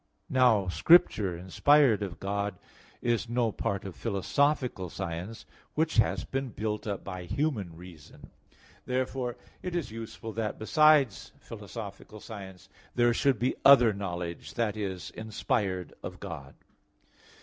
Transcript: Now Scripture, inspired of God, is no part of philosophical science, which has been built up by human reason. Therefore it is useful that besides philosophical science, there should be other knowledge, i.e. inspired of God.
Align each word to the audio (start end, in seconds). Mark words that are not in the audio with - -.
Now 0.31 0.67
Scripture, 0.67 1.37
inspired 1.37 2.01
of 2.01 2.19
God, 2.19 2.57
is 3.03 3.29
no 3.29 3.51
part 3.51 3.85
of 3.85 3.95
philosophical 3.95 4.89
science, 4.89 5.45
which 5.75 5.97
has 5.97 6.25
been 6.25 6.49
built 6.49 6.87
up 6.87 7.03
by 7.03 7.25
human 7.25 7.75
reason. 7.77 8.31
Therefore 8.87 9.35
it 9.61 9.75
is 9.75 9.91
useful 9.91 10.33
that 10.33 10.57
besides 10.57 11.33
philosophical 11.39 12.19
science, 12.19 12.67
there 12.95 13.13
should 13.13 13.37
be 13.37 13.57
other 13.63 13.93
knowledge, 13.93 14.57
i.e. 14.57 14.97
inspired 15.13 15.93
of 16.01 16.19
God. 16.19 16.55